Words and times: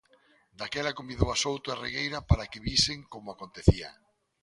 Daquela, 0.59 0.97
convidou 0.99 1.29
a 1.31 1.37
Souto 1.43 1.67
e 1.71 1.75
Regueira 1.85 2.19
para 2.29 2.47
que 2.51 2.63
visen 2.69 2.99
como 3.13 3.27
acontecía. 3.33 3.89